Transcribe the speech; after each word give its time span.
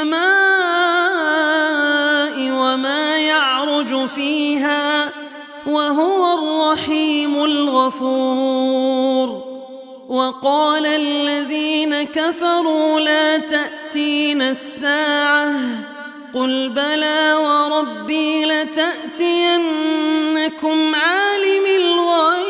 السماء 0.00 1.20
وما 2.50 3.16
يعرج 3.16 4.06
فيها 4.06 5.12
وهو 5.66 6.38
الرحيم 6.38 7.44
الغفور. 7.44 9.28
وقال 10.08 10.86
الذين 10.86 12.02
كفروا 12.02 13.00
لا 13.00 13.38
تأتين 13.38 14.42
الساعة 14.42 15.52
قل 16.34 16.68
بلى 16.68 17.34
وربي 17.34 18.44
لتأتينكم 18.44 19.54
عالم 20.94 21.66
الغيب. 21.66 22.49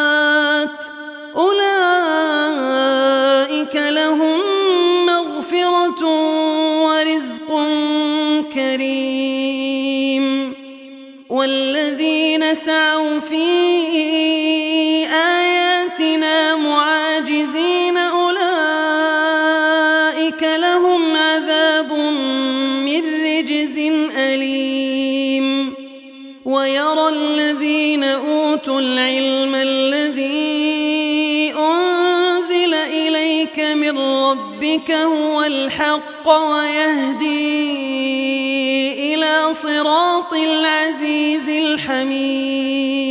سعوا 12.53 13.19
في 13.19 13.45
آياتنا 15.07 16.55
معاجزين 16.55 17.97
أولئك 17.97 18.41
لهم 20.43 21.15
عذاب 21.17 21.93
من 22.85 23.01
رجز 23.25 23.77
أليم. 24.17 25.73
ويرى 26.45 27.09
الذين 27.09 28.03
أوتوا 28.03 28.79
العلم 28.79 29.55
الذي 29.55 30.33
أنزل 31.57 32.73
إليك 32.73 33.59
من 33.59 33.97
ربك 33.97 34.91
هو 34.91 35.43
الحق 35.43 36.29
ويهدي 36.29 37.50
صراط 39.51 40.33
العزيز 40.33 41.49
الحميد. 41.49 43.01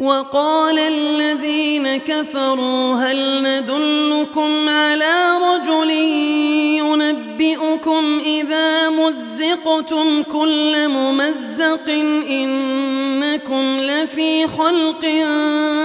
وقال 0.00 0.78
الذين 0.78 1.96
كفروا 1.96 2.94
هل 2.94 3.42
ندلكم 3.42 4.68
على 4.68 5.38
رجل 5.42 5.90
ينبئكم 6.80 8.20
إذا 8.24 8.88
مزقتم 8.88 10.22
كل 10.22 10.88
ممزق 10.88 11.88
إنكم 12.28 13.80
لفي 13.80 14.46
خلق 14.46 15.06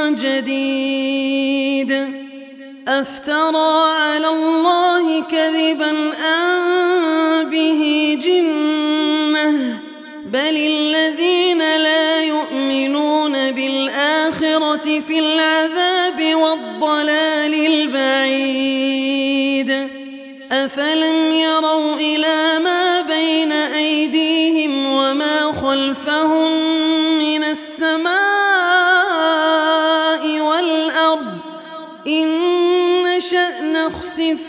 جديد. 0.09 1.91
أفترى 2.87 3.91
على 4.01 4.27
الله 4.27 5.21
كذبا 5.21 5.91
أم 6.19 7.49
به 7.49 7.98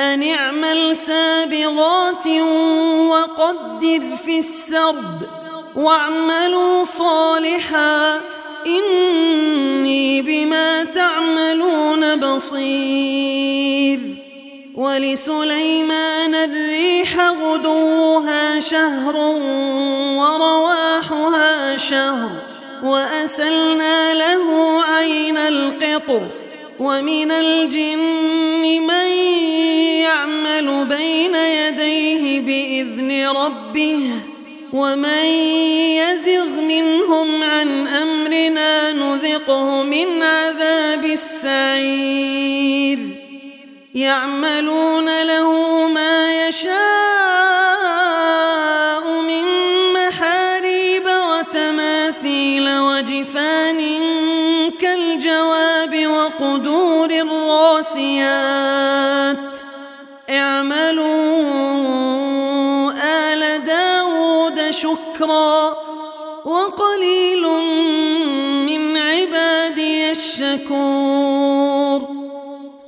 أن 0.00 0.22
اعمل 0.22 0.96
سابغات 0.96 2.26
وقدر 3.10 4.16
في 4.24 4.38
السرد 4.38 5.28
واعملوا 5.76 6.84
صالحا 6.84 8.20
إني 8.66 10.22
بما 10.22 10.84
تعملون 10.84 12.16
بصير. 12.16 14.00
ولسليمان 14.74 16.34
الريح 16.34 17.20
غدوها 17.20 18.60
شهر 18.60 19.16
ورواحها 20.16 21.76
شهر 21.76 22.30
وأسلنا 22.82 24.14
له 24.14 24.82
عين 24.82 25.36
القطر 25.36 26.39
ومن 26.80 27.30
الجن 27.30 28.82
من 28.86 29.08
يعمل 30.00 30.84
بين 30.84 31.34
يديه 31.34 32.40
بإذن 32.40 33.26
ربه 33.36 34.10
ومن 34.72 35.24
يزغ 36.00 36.60
منهم 36.60 37.42
عن 37.42 37.86
أمرنا 37.86 38.92
نذقه 38.92 39.82
من 39.82 40.22
عذاب 40.22 41.04
السعير. 41.04 42.98
يعملون 43.94 45.22
له 45.22 45.79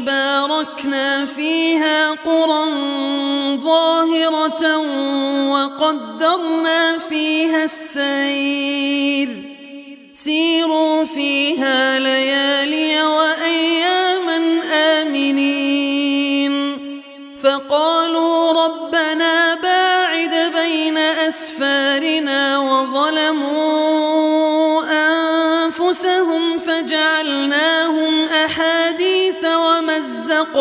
باركنا 0.00 1.26
فيها 1.26 2.10
قرى 2.10 2.64
ظاهرة 3.56 4.76
وقدرنا 5.50 6.98
فيها 6.98 7.64
السير. 7.64 9.28
سيروا 10.14 11.04
فيها 11.04 11.98
ليالي 11.98 12.55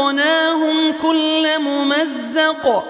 ومزقناهم 0.05 0.91
كل 0.91 1.59
ممزق. 1.59 2.83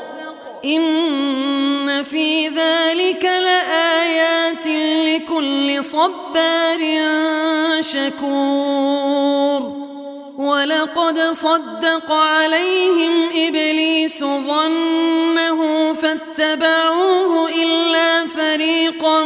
إن 0.66 2.04
في 2.04 2.48
ذلك 2.48 3.26
لآيات 3.26 4.68
لكل 5.08 5.84
صبار 5.84 6.80
شكور. 7.82 9.76
ولقد 10.38 11.20
صدق 11.20 12.12
عليهم 12.12 13.30
إبليس 13.48 14.24
ظنه 14.24 15.94
فاتبعوه 15.94 17.50
إلا 17.50 18.28
فريقا 18.28 19.24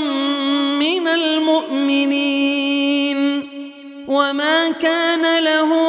من 0.80 1.08
المؤمنين. 1.08 2.60
وما 4.08 4.72
كان 4.72 5.44
له 5.44 5.89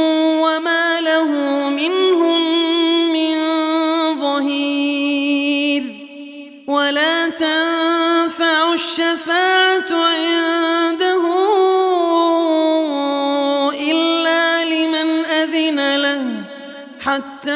حتى 17.05 17.51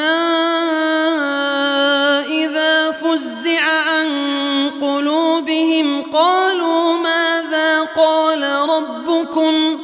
إذا 2.28 2.90
فزع 2.90 3.60
عن 3.60 4.08
قلوبهم 4.82 6.02
قالوا 6.02 6.98
ماذا 6.98 7.82
قال 7.82 8.42
ربكم؟ 8.42 9.78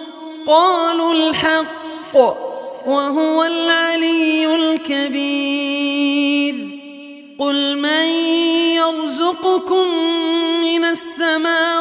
قالوا 0.47 1.15
الحق 1.15 2.17
وهو 2.87 3.45
العلي 3.45 4.55
الكبير. 4.55 6.03
قل 7.39 7.79
من 7.79 8.07
يرزقكم 8.77 9.89
من 10.65 10.85
السماوات 10.85 11.72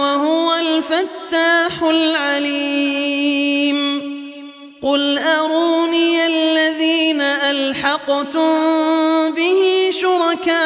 وهو 0.00 0.54
الفتاح 0.54 1.82
العليم. 1.82 3.80
قل 4.82 5.18
أروني 5.18 6.26
الذين 6.26 7.20
ألحقتم 7.20 8.50
به 9.30 9.90
شركاء؟ 9.92 10.60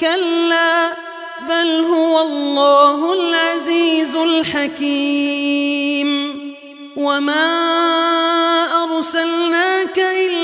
كلا 0.00 0.96
بل 1.48 1.84
هو 1.84 2.22
الله 2.22 3.12
العزيز 3.12 4.14
الحكيم. 4.14 5.64
وما 6.96 7.44
أرسلناك 8.84 9.98
إلا 9.98 10.43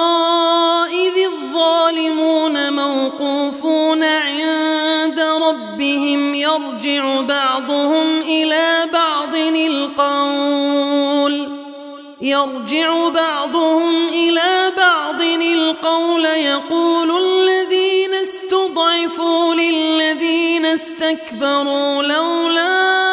موقوفون 2.91 4.03
عند 4.03 5.19
ربهم 5.19 6.35
يرجع 6.35 7.21
بعضهم 7.21 8.21
إلى 8.21 8.89
بعض 8.93 9.35
القول. 9.35 10.81
يرجع 12.21 13.09
بعضهم 13.09 14.07
إلى 14.07 14.71
بعض 14.77 15.21
القول. 15.21 16.25
يقول 16.25 17.23
الذين 17.23 18.13
استضعفوا 18.13 19.55
للذين 19.55 20.65
استكبروا 20.65 22.03
لولا 22.03 23.10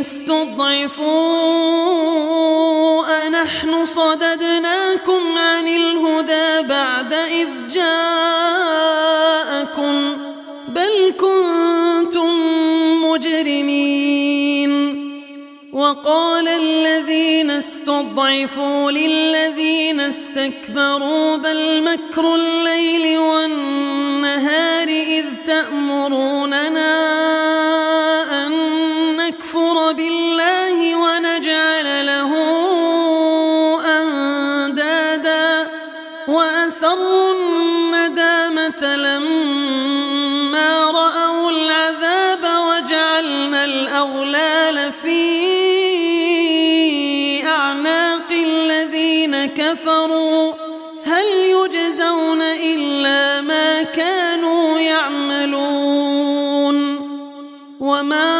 استضعفوا 0.00 1.26
أنحن 3.26 3.84
صددناكم 3.84 5.38
عن 5.38 5.68
الهدى 5.68 6.68
بعد 6.68 7.12
إذ 7.12 7.48
جاءكم. 7.74 8.58
بل 10.68 11.14
كنتم 11.20 12.34
مجرمين. 13.04 15.08
وقال 15.72 16.48
الذين 16.48 17.50
استضعفوا 17.50 18.90
للذين 18.90 20.00
استكبروا 20.00 21.36
بل 21.36 21.82
مكر 21.82 22.34
الليل 22.34 23.18
والنهار 23.18 24.88
إذ 24.88 25.24
تأمروننا. 25.46 27.57
الذين 49.38 49.56
كفروا 49.56 50.52
هل 51.04 51.26
يجزون 51.26 52.42
إلا 52.42 53.40
ما 53.40 53.82
كانوا 53.82 54.78
يعملون 54.80 56.28
وما 57.80 58.38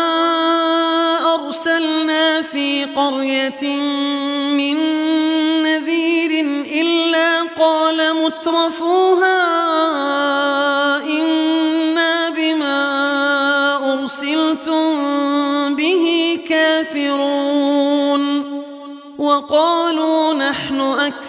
أرسلنا 1.34 2.42
في 2.42 2.84
قرية 2.84 3.76
من 4.56 4.76
نذير 5.62 6.30
إلا 6.80 7.42
قال 7.42 8.14
مترفوها 8.16 9.37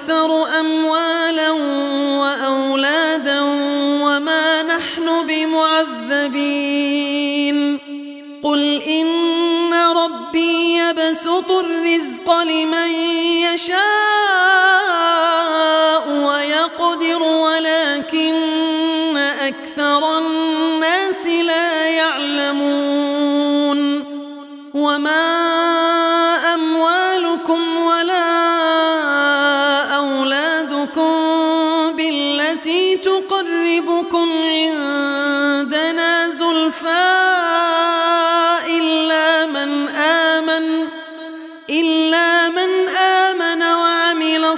أكثر 0.09 0.59
أموالا 0.59 1.51
وأولادا 2.19 3.41
وما 4.01 4.63
نحن 4.63 5.27
بمعذبين. 5.27 6.59
قل 8.43 8.81
إن 8.81 9.73
ربي 9.73 10.77
يبسط 10.77 11.51
الرزق 11.51 12.41
لمن 12.41 12.89
يشاء. 13.53 15.18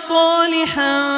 صالحا. 0.07 1.10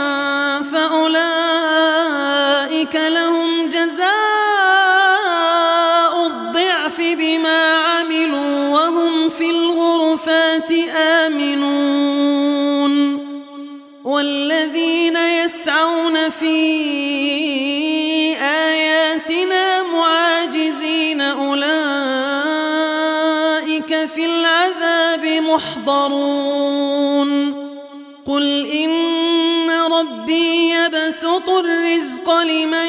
إن 28.73 29.69
ربي 29.71 30.69
يبسط 30.69 31.49
الرزق 31.49 32.39
لمن 32.41 32.87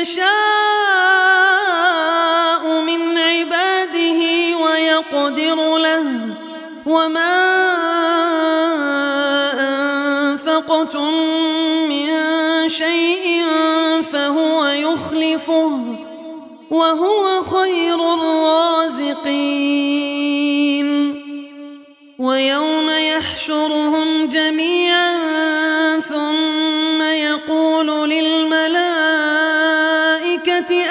يشاء 0.00 0.30
من 2.80 3.18
عباده 3.18 4.20
ويقدر 4.62 5.78
له 5.78 6.36
وما 6.86 7.49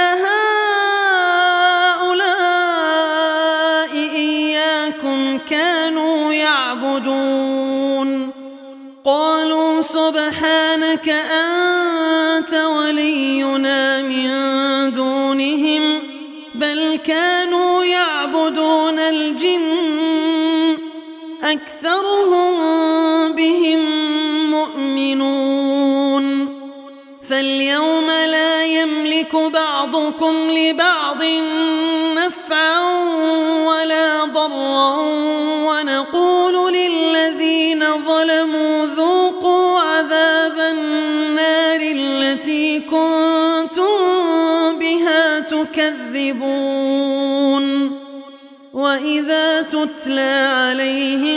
أهؤلاء 0.10 1.84
إياكم 4.16 5.39
كانوا 5.50 6.34
يعبدون. 6.34 8.10
قالوا 9.06 9.82
سبحانك 9.82 11.10
أنت 11.10 12.54
ولينا 12.54 12.78
بعضكم 29.89 30.51
لبعض 30.51 31.24
نفعا 32.15 32.79
ولا 33.65 34.25
ضرا 34.25 34.96
ونقول 35.69 36.74
للذين 36.74 37.86
ظلموا 38.05 38.86
ذوقوا 38.86 39.79
عذاب 39.79 40.60
النار 40.60 41.79
التي 41.81 42.79
كنتم 42.79 43.98
بها 44.79 45.39
تكذبون. 45.39 46.89
وإذا 48.74 49.62
تتلى 49.62 50.50
عليهم 50.53 51.28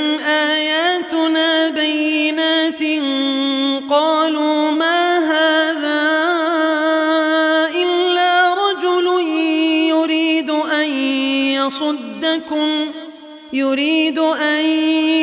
يريد 13.72 14.18
أن 14.18 14.64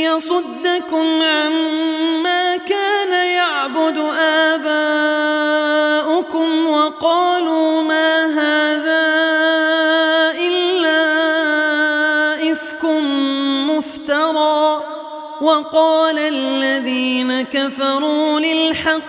يصدكم 0.09 1.21
عما 1.21 2.57
كان 2.57 3.13
يعبد 3.27 3.97
آباؤكم 4.53 5.87
وقالوا 6.67 7.81
ما 7.81 8.25
هذا 8.25 9.05
إلا 10.47 11.01
إفك 12.51 12.85
مفترى 13.69 14.83
وقال 15.41 16.19
الذين 16.19 17.41
كفروا 17.41 18.39
للحق 18.39 19.08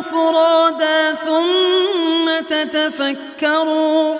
مثنى 0.00 0.10
وفرادا 0.10 1.14
ثم 1.14 2.46
تتفكروا 2.48 4.14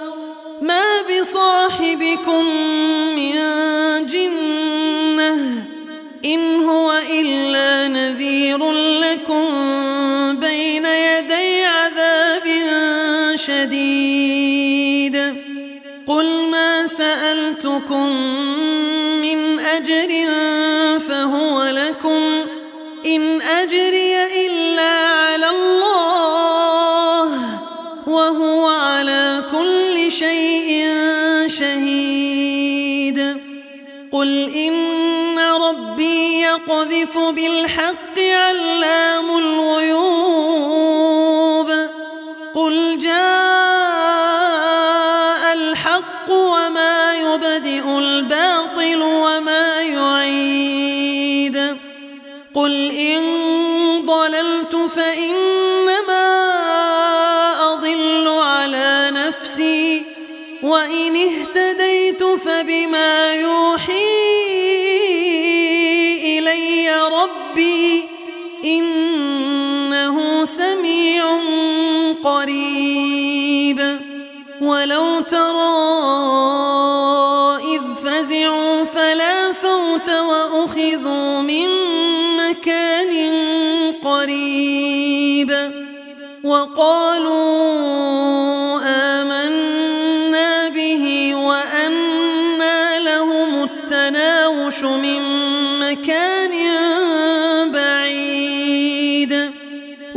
ما 0.62 0.84
بصاحبكم 1.02 2.44
وهو 28.10 28.66
على 28.66 29.44
كل 29.52 30.12
شيء 30.12 30.86
شهيد. 31.46 33.36
قل 34.12 34.54
إن 34.54 35.38
ربي 35.38 36.40
يقذف 36.40 37.18
بالحق 37.18 38.18
علام 38.18 39.38
الغيوب 39.38 39.59